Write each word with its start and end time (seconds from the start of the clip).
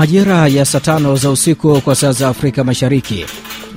Majira 0.00 0.48
ya 0.48 0.64
saa 0.64 0.80
tano 0.80 1.16
za 1.16 1.30
usiku 1.30 1.80
kwa 1.80 1.94
saa 1.94 2.12
za 2.12 2.28
Afrika 2.28 2.64
Mashariki, 2.64 3.26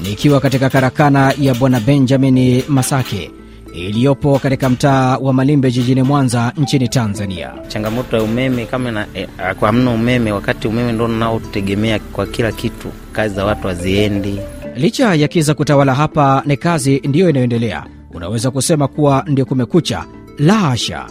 nikiwa 0.03 0.39
katika 0.39 0.69
karakana 0.69 1.33
ya 1.39 1.53
Bwana 1.53 1.79
Benjamin 1.79 2.63
Masake 2.67 3.31
iliyopo 3.73 4.39
katika 4.39 4.69
mtaa 4.69 5.17
wa 5.17 5.33
Malimbe 5.33 5.71
jijini 5.71 6.01
Mwanza 6.03 6.53
nchini 6.57 6.87
Tanzania. 6.87 7.53
Changamoto 7.67 8.17
ya 8.17 8.23
umeme 8.23 8.65
kama 8.65 8.91
na, 8.91 9.07
eh, 9.13 9.27
hamna 9.61 9.91
umeme, 9.91 10.31
wakati 10.31 10.67
umeme 10.67 10.91
ndo 10.91 11.07
naotegemea 11.07 11.99
kwa 11.99 12.25
kila 12.25 12.51
kitu, 12.51 12.87
kazi 13.11 13.35
za 13.35 13.45
watu 13.45 13.67
haziendi. 13.67 14.39
Licha 14.75 15.13
ya 15.15 15.27
kiza 15.27 15.53
kutawala 15.53 15.93
hapa, 15.95 16.43
ni 16.45 16.57
kazi 16.57 17.01
ndiyo 17.05 17.29
inayoendelea. 17.29 17.85
Unaweza 18.13 18.51
kusema 18.51 18.87
kuwa 18.87 19.23
ndio 19.27 19.45
kumekucha? 19.45 20.05
La 20.39 20.53
hasha. 20.53 21.05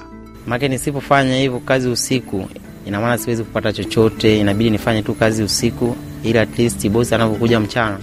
Make 0.47 0.69
nisipofanya 0.69 1.36
hivyo 1.36 1.58
kazi 1.58 1.88
usiku, 1.88 2.48
ina 2.86 3.00
maana 3.00 3.18
siwezi 3.18 3.45
kupata 3.45 3.72
chochote, 3.72 4.41
inabidi 4.41 4.70
nifanye 4.70 5.02
tu 5.02 5.14
kazi 5.14 5.42
usiku, 5.42 5.96
ili 6.24 6.38
at 6.38 6.59
least 6.59 6.88
bosi 6.88 7.14
anavyokuja 7.14 7.60
mchana 7.60 7.98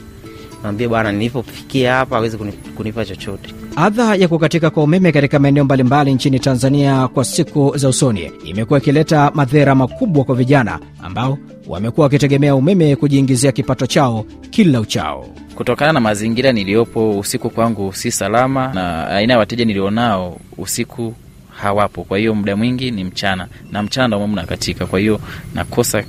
naambie 0.64 0.88
bwana, 0.88 1.12
nilipofikia 1.12 1.94
hapa 1.94 2.18
awezi 2.18 2.38
kunipa 2.78 3.06
chochote. 3.06 3.54
Adha 3.76 4.16
ya 4.16 4.28
kukatika 4.28 4.70
kwa 4.70 4.84
umeme 4.84 5.12
katika 5.12 5.40
maeneo 5.40 5.64
mbalimbali 5.64 6.14
nchini 6.14 6.40
Tanzania 6.40 7.08
kwa 7.08 7.26
siku 7.26 7.78
za 7.78 7.90
usoni 7.90 8.32
imekuwa 8.46 8.80
ikileta 8.80 9.32
madhara 9.34 9.76
makubwa 9.76 10.24
kwa 10.24 10.36
vijana 10.36 10.80
ambao 11.04 11.38
wamekuwa 11.68 12.04
wakitegemea 12.06 12.56
umeme 12.56 12.96
kujiingizia 12.96 13.52
kipato 13.52 13.88
chao 13.88 14.26
kila 14.50 14.80
uchao. 14.80 15.28
Kutokana 15.56 15.94
na 15.94 16.00
mazingira 16.00 16.52
niliyopo, 16.52 17.20
usiku 17.20 17.50
kwangu 17.50 17.94
si 17.94 18.12
salama, 18.12 18.74
na 18.74 19.08
aina 19.08 19.34
ya 19.34 19.40
wateja 19.40 19.66
nilionao 19.66 20.40
usiku 20.58 21.14
hawapo. 21.62 22.04
Kwa 22.04 22.18
hiyo 22.18 22.36
muda 22.36 22.56
mwingi 22.56 22.92
ni 22.92 23.04
mchana, 23.04 23.48
na 23.72 23.84
mchana 23.84 24.18
umeme 24.18 24.34
unakatika, 24.34 24.86
kwa 24.86 25.00
hiyo 25.00 25.20
nakosa 25.54 26.04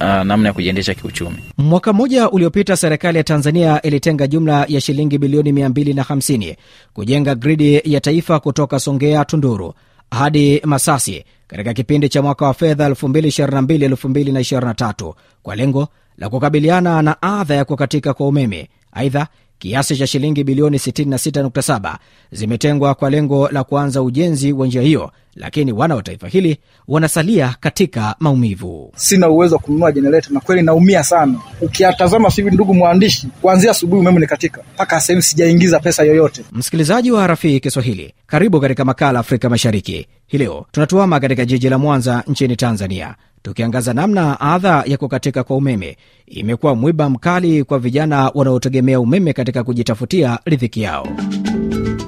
uh, 0.00 0.06
namna 0.24 0.48
ya 0.48 0.52
kujiendesha 0.52 0.94
kiuchumi. 0.94 1.36
Mwaka 1.58 1.92
mmoja 1.92 2.30
uliopita 2.30 2.76
serikali 2.76 3.18
ya 3.18 3.24
Tanzania 3.24 3.82
ilitenga 3.82 4.26
jumla 4.26 4.64
ya 4.68 4.80
shilingi 4.80 5.18
bilioni 5.18 5.52
250 5.52 6.56
kujenga 6.94 7.34
gridi 7.34 7.80
ya 7.84 8.00
taifa 8.00 8.40
kutoka 8.40 8.80
Songea 8.80 9.24
Tunduru 9.24 9.74
hadi 10.10 10.60
Masasi 10.64 11.24
katika 11.46 11.74
kipindi 11.74 12.08
cha 12.08 12.22
mwaka 12.22 12.46
wa 12.46 12.54
fedha 12.54 12.88
2022/2023 12.88 15.14
kwa 15.42 15.56
lengo 15.56 15.88
la 16.18 16.28
kukabiliana 16.28 17.02
na 17.02 17.22
adha 17.22 17.54
ya 17.54 17.64
kukatika 17.64 18.14
kwa 18.14 18.28
umeme. 18.28 18.68
Aidha, 18.92 19.26
kiasi 19.60 19.96
cha 19.96 20.06
shilingi 20.06 20.44
bilioni 20.44 20.76
66.7 20.76 21.96
zimetengwa 22.32 22.94
kwa 22.94 23.10
lengo 23.10 23.48
la 23.48 23.64
kuanza 23.64 24.02
ujenzi 24.02 24.52
wa 24.52 24.66
njia 24.66 24.82
hiyo, 24.82 25.10
lakini 25.34 25.72
wana 25.72 25.94
wa 25.94 26.02
taifa 26.02 26.28
hili 26.28 26.58
wanasalia 26.88 27.56
katika 27.60 28.14
maumivu. 28.20 28.92
Sina 28.96 29.28
uwezo 29.28 29.54
wa 29.56 29.62
kununua 29.62 29.92
jenereta 29.92 30.28
na 30.30 30.40
kweli 30.40 30.62
naumia 30.62 31.02
sana. 31.04 31.38
Ukiatazama 31.60 32.30
sivi, 32.30 32.50
ndugu 32.50 32.74
mwandishi, 32.74 33.28
kuanzia 33.42 33.70
asubuhi 33.70 34.00
umeme 34.00 34.20
ni 34.20 34.26
katika 34.26 34.62
mpaka 34.74 35.00
sehemu 35.00 35.22
sijaingiza 35.22 35.80
pesa 35.80 36.02
yoyote. 36.04 36.42
Msikilizaji 36.52 37.10
wa 37.12 37.26
Rafii 37.26 37.60
Kiswahili, 37.60 38.14
karibu 38.26 38.60
katika 38.60 38.84
makala 38.84 39.18
Afrika 39.18 39.48
Mashariki. 39.50 40.06
Hii 40.26 40.38
leo 40.38 40.66
tunatuama 40.72 41.20
katika 41.20 41.44
jiji 41.44 41.68
la 41.68 41.78
Mwanza 41.78 42.24
nchini 42.26 42.56
Tanzania, 42.56 43.14
tukiangaza 43.42 43.94
namna 43.94 44.40
adha 44.40 44.82
ya 44.86 44.96
kukatika 44.96 45.44
kwa 45.44 45.56
umeme 45.56 45.96
imekuwa 46.26 46.74
mwiba 46.74 47.10
mkali 47.10 47.64
kwa 47.64 47.78
vijana 47.78 48.30
wanaotegemea 48.34 49.00
umeme 49.00 49.32
katika 49.32 49.64
kujitafutia 49.64 50.38
riziki 50.44 50.82
yao. 50.82 51.08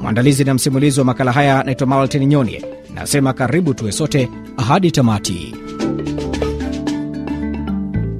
Mwandalizi 0.02 0.44
na 0.44 0.54
msimulizi 0.54 1.00
wa 1.00 1.06
makala 1.06 1.32
haya 1.32 1.62
naitwa 1.62 1.86
Maltin 1.86 2.26
Nyoni, 2.26 2.64
nasema 2.94 3.32
karibu 3.32 3.74
tuwe 3.74 3.92
sote 3.92 4.28
hadi 4.68 4.90
tamati. 4.90 5.54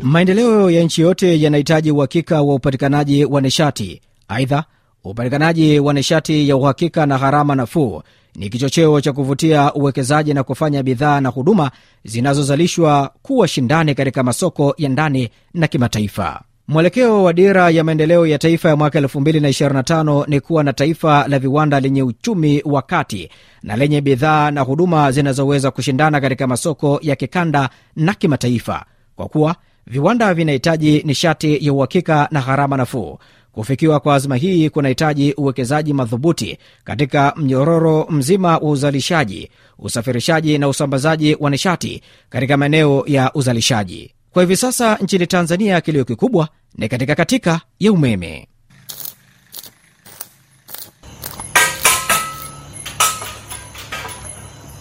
Maendeleo 0.03 0.70
ya 0.70 0.82
nchi 0.82 1.03
yote 1.03 1.41
yanahitaji 1.41 1.91
uhakika 1.91 2.42
wa 2.42 2.54
upatikanaji 2.54 3.25
wa 3.25 3.41
nishati. 3.41 4.00
Aidha, 4.28 4.64
upatikanaji 5.04 5.78
wa 5.78 5.92
nishati 5.92 6.48
ya 6.48 6.56
uhakika 6.56 7.06
na 7.06 7.19
gharama 7.19 7.54
nafuu 7.54 8.03
ni 8.37 8.48
kichocheo 8.50 9.00
cha 9.00 9.12
kuvutia 9.12 9.75
uwekezaji 9.75 10.34
na 10.34 10.43
kufanya 10.43 10.82
bidhaa 10.82 11.20
na 11.20 11.28
huduma 11.28 11.70
zinazozalishwa 12.04 13.10
kuwa 13.22 13.48
shindani 13.48 13.94
katika 13.94 14.22
masoko 14.22 14.75
ya 14.78 14.88
ndani 14.88 15.28
na 15.54 15.66
kimataifa. 15.69 16.41
Mwelekeo 16.69 17.25
wa 17.25 17.32
dira 17.32 17.70
ya 17.70 17.84
maendeleo 17.84 18.26
ya 18.26 18.38
taifa 18.38 18.69
ya 18.69 18.76
mwaka 18.76 19.00
2025 19.00 20.25
ni 20.28 20.41
kuwa 20.41 20.65
na 20.65 20.72
taifa 20.72 21.28
la 21.28 21.38
viwanda 21.38 21.81
lenye 21.81 22.03
uchumi 22.03 22.62
wa 22.65 22.82
kati 22.82 23.31
na 23.62 23.76
lenye 23.76 24.00
bidhaa 24.00 24.50
na 24.50 24.60
huduma 24.60 25.12
zinazoweza 25.12 25.70
kushindana 25.70 26.20
katika 26.20 26.47
masoko 26.47 26.99
ya 27.03 27.16
kikanda 27.16 27.70
na 27.97 28.14
kimataifa, 28.14 28.84
kwa 29.16 29.28
kuwa 29.28 29.56
viwanda 29.87 30.34
vinahitaji 30.34 31.03
nishati 31.06 31.66
ya 31.66 31.72
uhakika 31.72 32.28
na 32.31 32.41
gharama 32.41 32.76
nafuu. 32.76 33.19
Kufikiwa 33.52 34.00
kwa 34.00 34.14
azma 34.14 34.36
hii 34.36 34.70
kunahitaji 34.70 35.32
uwekezaji 35.36 35.92
madhubuti 35.92 36.58
katika 36.84 37.32
mnyororo 37.36 38.06
mzima 38.10 38.48
wa 38.48 38.60
uzalishaji, 38.62 39.50
usafirishaji 39.78 40.58
na 40.58 40.68
usambazaji 40.68 41.36
wa 41.40 41.50
nishati 41.50 42.02
katika 42.30 42.56
maeneo 42.56 43.04
ya 43.06 43.30
uzalishaji. 43.34 44.14
Kwa 44.32 44.42
hivi 44.42 44.56
sasa 44.56 44.96
nchini 44.96 45.26
Tanzania, 45.26 45.80
kilio 45.80 46.04
kikubwa 46.04 46.48
ni 46.78 46.88
katika 46.88 47.14
katika 47.14 47.60
ya 47.80 47.92
umeme. 47.92 48.48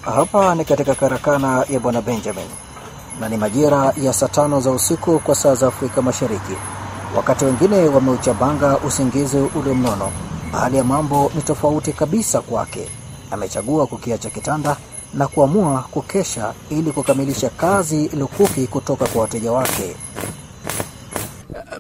Hapa 0.02 0.56
ni 0.56 0.66
katika 0.66 0.96
karakana 0.96 1.66
ya 1.70 1.80
Bwana 1.80 2.02
Benjamin 2.02 2.48
na 3.20 3.30
ni 3.30 3.38
majira 3.38 3.94
ya 4.04 4.14
saa 4.14 4.28
tano 4.28 4.62
za 4.62 4.72
usiku 4.72 5.20
kwa 5.20 5.36
saa 5.36 5.56
za 5.56 5.68
Afrika 5.68 6.02
Mashariki. 6.02 6.81
Wakati 7.16 7.46
wengine 7.46 7.76
wameuchabanga 7.88 8.78
usingizi 8.78 9.38
ule 9.38 9.74
mnono, 9.74 10.12
hali 10.52 10.78
ya 10.78 10.84
mambo 10.84 11.32
ni 11.36 11.42
tofauti 11.42 11.94
kabisa 11.94 12.42
kwake. 12.42 12.90
Amechagua 13.32 13.88
kukiacha 13.88 14.30
kitanda 14.30 14.78
na 15.14 15.28
kuamua 15.28 15.82
kukesha 15.92 16.54
ili 16.70 16.92
kukamilisha 16.92 17.50
kazi 17.50 18.10
lukuki 18.20 18.68
kutoka 18.68 19.06
kwa 19.08 19.22
wateja 19.22 19.52
wake. 19.52 19.96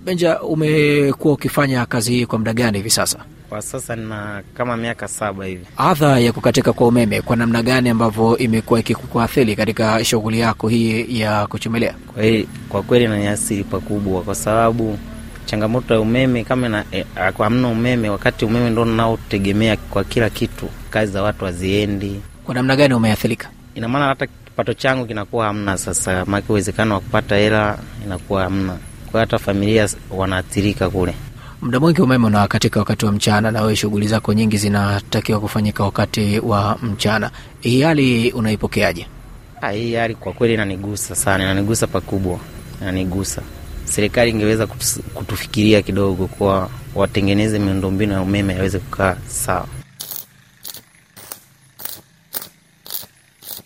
Benja, 0.01 0.41
umekuwa 0.41 1.33
ukifanya 1.33 1.85
kazi 1.85 2.11
hii 2.11 2.25
kwa 2.25 2.39
muda 2.39 2.53
gani 2.53 2.77
hivi 2.77 2.89
sasa? 2.89 3.19
Kwa 3.49 3.61
sasa 3.61 3.95
nina 3.95 4.43
kama 4.53 4.77
miaka 4.77 5.07
saba 5.07 5.45
hivi. 5.45 5.65
Adha 5.77 6.19
ya 6.19 6.31
kukatika 6.33 6.73
kwa 6.73 6.87
umeme 6.87 7.21
kwa 7.21 7.35
namna 7.35 7.63
gani 7.63 7.89
ambavyo 7.89 8.37
imekuwa 8.37 8.79
ikikuathiri 8.79 9.55
katika 9.55 10.03
shughuli 10.05 10.39
yako 10.39 10.67
hii 10.67 11.19
ya 11.19 11.47
kuchomelea? 11.47 11.95
Kwa, 12.13 12.23
hii, 12.23 12.47
kwa 12.69 12.81
kweli 12.83 13.05
inaniathiri 13.05 13.63
pakubwa, 13.63 14.21
kwa 14.21 14.35
sababu 14.35 14.97
changamoto 15.45 15.93
ya 15.93 15.99
umeme 16.01 16.43
kama 16.43 16.69
na, 16.69 16.83
eh, 16.91 17.05
kwa 17.33 17.45
hamna 17.45 17.67
umeme, 17.67 18.09
wakati 18.09 18.45
umeme 18.45 18.69
ndo 18.69 18.85
naotegemea 18.85 19.77
kwa 19.77 20.03
kila 20.03 20.29
kitu, 20.29 20.69
kazi 20.89 21.11
za 21.11 21.23
watu 21.23 21.45
haziendi. 21.45 22.21
Kwa 22.45 22.55
namna 22.55 22.75
gani 22.75 22.93
umeathirika? 22.93 23.49
Ina 23.75 23.87
maana 23.87 24.05
hata 24.05 24.27
kipato 24.27 24.73
changu 24.73 25.05
kinakuwa 25.05 25.45
hamna 25.45 25.77
sasa, 25.77 26.25
maana 26.25 26.43
uwezekano 26.49 26.93
wa 26.95 26.99
kupata 27.01 27.35
hela 27.35 27.77
inakuwa 28.05 28.43
hamna, 28.43 28.77
kwa 29.11 29.19
hata 29.19 29.39
familia 29.39 29.89
wanaathirika 30.11 30.89
kule. 30.89 31.13
Muda 31.61 31.79
mwingi 31.79 32.01
umeme 32.01 32.25
unakatika 32.27 32.79
wakati 32.79 33.05
wa 33.05 33.11
mchana, 33.11 33.51
na 33.51 33.61
wewe 33.61 33.75
shughuli 33.75 34.07
zako 34.07 34.33
nyingi 34.33 34.57
zinatakiwa 34.57 35.39
kufanyika 35.39 35.83
wakati 35.83 36.39
wa 36.39 36.77
mchana. 36.81 37.31
Hii 37.61 37.81
hali 37.81 38.31
unaipokeaje? 38.31 39.07
Hii 39.73 39.93
hali 39.95 40.15
kwa 40.15 40.33
kweli 40.33 40.53
inanigusa 40.53 41.15
sana, 41.15 41.43
inanigusa 41.43 41.87
pakubwa, 41.87 42.39
inanigusa. 42.81 43.41
Serikali 43.91 44.31
ingeweza 44.31 44.67
kutufikiria 45.13 45.81
kidogo, 45.81 46.27
kwa 46.27 46.69
watengeneze 46.95 47.59
miundombinu 47.59 48.13
ya 48.13 48.21
umeme 48.21 48.53
yaweze 48.53 48.79
kukaa 48.79 49.17
sawa. 49.27 49.67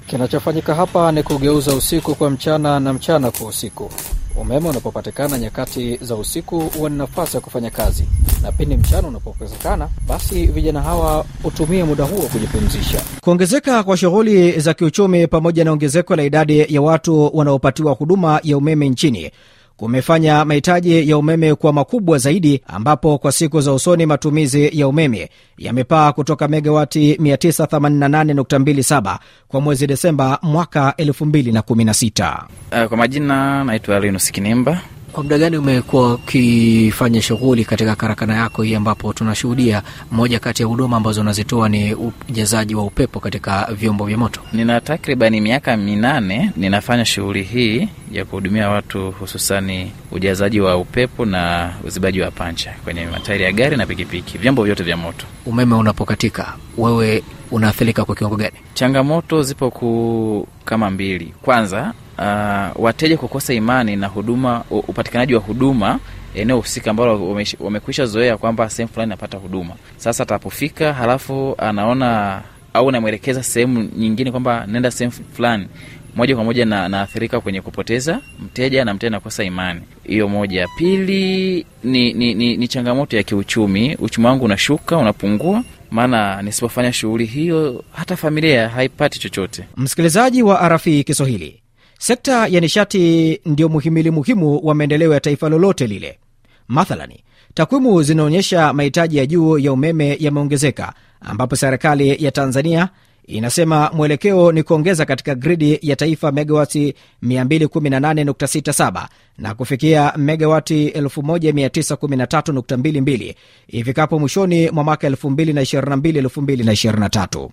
Kinachofanyika 0.08 0.76
hapa 0.76 1.12
ni 1.12 1.24
kugeuza 1.24 1.74
usiku 1.76 2.16
kwa 2.16 2.30
mchana 2.30 2.80
na 2.80 2.94
mchana 2.94 3.32
kwa 3.32 3.48
usiku. 3.48 3.92
Umeme 4.36 4.70
unapopatikana 4.70 5.38
nyakati 5.38 5.98
za 6.02 6.16
usiku 6.16 6.60
huwa 6.60 6.90
ni 6.90 6.98
nafasi 6.98 7.38
ya 7.38 7.42
kufanya 7.42 7.70
kazi, 7.70 8.04
na 8.42 8.52
pindi 8.52 8.78
mchana 8.78 9.08
unapokosekana, 9.08 9.90
basi 10.08 10.46
vijana 10.46 10.82
hawa 10.82 11.26
hutumie 11.44 11.84
muda 11.84 12.04
huo 12.04 12.22
kujipumzisha. 12.22 13.02
Kuongezeka 13.22 13.84
kwa 13.84 13.98
shughuli 13.98 14.60
za 14.60 14.74
kiuchumi 14.74 15.28
pamoja 15.28 15.64
na 15.64 15.72
ongezeko 15.72 16.16
la 16.16 16.24
idadi 16.24 16.74
ya 16.76 16.82
watu 16.82 17.32
wanaopatiwa 17.38 17.94
huduma 17.94 18.40
ya 18.44 18.58
umeme 18.58 18.90
nchini 18.90 19.32
kumefanya 19.78 20.46
mahitaji 20.46 21.10
ya 21.10 21.18
umeme 21.18 21.56
kuwa 21.56 21.74
makubwa 21.74 22.18
zaidi, 22.18 22.62
ambapo 22.68 23.18
kwa 23.18 23.32
siku 23.32 23.62
za 23.62 23.74
usoni 23.74 24.06
matumizi 24.06 24.80
ya 24.80 24.88
umeme 24.88 25.30
yamepaa 25.58 26.12
kutoka 26.12 26.48
megawati 26.48 27.14
988.27 27.14 29.18
kwa 29.48 29.62
mwezi 29.62 29.88
Desemba 29.88 30.40
mwaka 30.42 30.94
2016. 30.98 32.44
Uh, 32.72 32.84
kwa 32.88 32.98
majina 32.98 33.64
naitwa 33.64 34.00
Linus 34.00 34.32
Kinimba. 34.32 34.82
Kwa 35.16 35.24
muda 35.24 35.38
gani 35.38 35.58
umekuwa 35.58 36.14
ukifanya 36.14 37.22
shughuli 37.22 37.66
katika 37.66 37.96
karakana 37.96 38.36
yako 38.36 38.62
hii, 38.64 38.76
ambapo 38.76 39.14
tunashuhudia 39.14 39.84
moja 40.12 40.40
kati 40.40 40.62
ya 40.62 40.68
huduma 40.68 40.98
ambazo 40.98 41.22
unazitoa 41.22 41.70
ni 41.70 41.94
ujazaji 42.30 42.76
wa 42.76 42.84
upepo 42.84 43.20
katika 43.20 43.70
vyombo 43.74 44.06
vya 44.06 44.18
moto? 44.18 44.42
Nina 44.54 44.82
takribani 44.82 45.42
miaka 45.42 45.78
minane 45.78 46.52
ninafanya 46.58 47.06
shughuli 47.06 47.44
hii 47.44 47.90
ya 48.12 48.26
kuhudumia 48.26 48.70
watu, 48.70 49.12
hususani 49.12 49.92
ujazaji 50.12 50.60
wa 50.62 50.78
upepo 50.78 51.26
na 51.26 51.74
uzibaji 51.84 52.22
wa 52.22 52.32
pancha 52.32 52.74
kwenye 52.84 53.06
matairi 53.06 53.44
ya 53.44 53.52
gari 53.52 53.78
na 53.78 53.86
pikipiki, 53.86 54.38
vyombo 54.38 54.64
vyote 54.64 54.84
vya 54.84 54.98
moto. 54.98 55.26
Umeme 55.46 55.76
unapokatika, 55.76 56.54
wewe 56.78 57.24
unaathirika 57.52 58.06
kwa 58.06 58.16
kiwango 58.16 58.36
gani? 58.38 58.56
Changamoto 58.74 59.44
zipo 59.44 59.72
kuu 59.72 60.48
kama 60.66 60.90
mbili. 60.92 61.34
Kwanza, 61.42 61.94
uh, 62.18 62.84
wateja 62.84 63.18
kukosa 63.18 63.54
imani 63.54 63.96
na 63.96 64.08
huduma, 64.08 64.64
upatikanaji 64.72 65.36
wa 65.36 65.42
huduma 65.42 66.00
eneo 66.36 66.58
husika 66.58 66.92
ambalo 66.92 67.38
wamekwisha 67.60 68.06
zoea 68.06 68.38
kwamba 68.38 68.70
sehemu 68.70 68.94
fulani 68.94 69.10
napata 69.10 69.38
huduma. 69.38 69.74
Sasa 69.98 70.24
atapofika 70.24 70.94
halafu 70.94 71.56
anaona 71.58 72.42
au 72.74 72.92
namwelekeza 72.92 73.44
sehemu 73.44 73.90
nyingine 73.98 74.32
kwamba 74.32 74.66
nenda 74.68 74.92
sehemu 74.92 75.14
fulani, 75.34 75.68
moja 76.16 76.36
kwa 76.36 76.44
moja 76.44 76.66
na 76.66 77.08
kwenye 77.44 77.62
kupoteza 77.62 78.20
mteja 78.46 78.86
na 78.86 78.94
mteja 78.94 79.10
nakosa 79.10 79.44
imani. 79.44 79.82
Hiyo 80.04 80.28
moja. 80.28 80.68
Pili 80.78 81.66
ni, 81.84 82.14
ni, 82.14 82.34
ni, 82.34 82.58
ni 82.58 82.68
changamoto 82.68 83.18
ya 83.18 83.24
kiuchumi. 83.24 83.96
Uchumi 83.96 84.28
wangu 84.28 84.46
unashuka, 84.46 84.98
unapungua 84.98 85.64
maana 85.92 86.42
nisipofanya 86.42 86.94
shughuli 86.94 87.26
hiyo 87.26 87.84
hata 87.94 88.16
familia 88.18 88.70
haipati 88.70 89.20
chochote. 89.20 89.64
Msikilizaji 89.78 90.44
wa 90.44 90.70
RFI 90.70 91.04
Kiswahili, 91.04 91.62
sekta 92.00 92.48
ya 92.48 92.60
nishati 92.62 93.40
ndio 93.46 93.70
muhimili 93.70 94.12
muhimu 94.12 94.60
wa 94.64 94.76
maendeleo 94.76 95.14
ya 95.14 95.20
taifa 95.20 95.50
lolote 95.50 95.88
lile. 95.88 96.20
Mathalani, 96.68 97.24
takwimu 97.54 98.04
zinaonyesha 98.04 98.74
mahitaji 98.74 99.18
ya 99.18 99.26
juu 99.26 99.58
ya 99.58 99.74
umeme 99.74 100.18
yameongezeka, 100.20 100.94
ambapo 101.22 101.56
serikali 101.56 102.24
ya 102.26 102.32
Tanzania 102.32 102.90
inasema 103.28 103.92
mwelekeo 103.94 104.52
ni 104.52 104.64
kuongeza 104.64 105.06
katika 105.06 105.36
gridi 105.36 105.80
ya 105.82 105.96
taifa 105.96 106.32
megawati 106.32 106.94
218.67 107.24 109.08
na 109.38 109.54
kufikia 109.54 110.14
megawati 110.18 110.90
1913.22 110.90 113.34
ifikapo 113.68 114.20
mwishoni 114.20 114.70
mwa 114.72 114.84
mwaka 114.84 115.10
2022-2023 115.10 117.50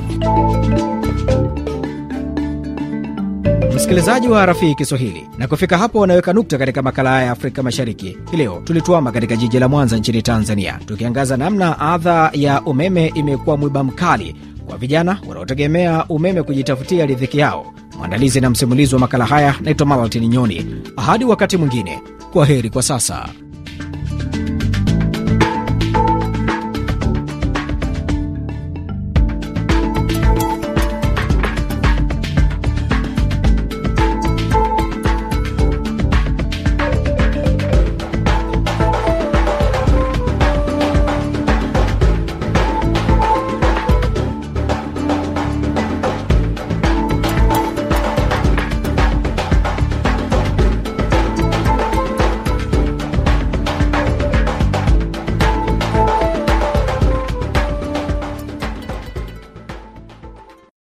Msikilizaji 3.90 4.28
wa 4.28 4.46
Rafii 4.46 4.76
Kiswahili, 4.76 5.28
na 5.38 5.48
kufika 5.48 5.78
hapo 5.78 6.00
wanaweka 6.00 6.34
nukta 6.34 6.58
katika 6.58 6.82
makala 6.82 7.10
haya 7.10 7.26
ya 7.26 7.32
Afrika 7.32 7.64
Mashariki. 7.64 8.18
Hii 8.32 8.38
leo 8.38 8.62
tulituama 8.64 9.12
katika 9.12 9.36
jiji 9.36 9.60
la 9.60 9.68
Mwanza 9.70 9.98
nchini 9.98 10.22
Tanzania, 10.22 10.80
tukiangaza 10.86 11.38
namna 11.38 11.80
adha 11.80 12.30
ya 12.34 12.62
umeme 12.62 13.08
imekuwa 13.08 13.58
mwiba 13.58 13.84
mkali 13.84 14.36
kwa 14.68 14.78
vijana 14.78 15.20
wanaotegemea 15.28 16.06
umeme 16.10 16.44
kujitafutia 16.44 17.06
riziki 17.06 17.38
yao. 17.40 17.74
Mwandalizi 17.98 18.42
na 18.42 18.50
msimulizi 18.50 18.96
wa 18.96 19.02
makala 19.02 19.26
haya 19.26 19.56
naitwa 19.62 19.88
Malatini 19.88 20.28
Nyoni. 20.28 20.66
Hadi 21.06 21.26
wakati 21.26 21.58
mwingine, 21.58 22.02
kwa 22.34 22.46
heri 22.46 22.70
kwa 22.70 22.84
sasa. 22.84 23.30